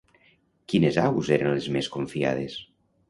Quines 0.71 0.97
aus 1.03 1.29
eren 1.37 1.53
les 1.57 1.67
més 1.77 1.91
confiades? 1.99 2.57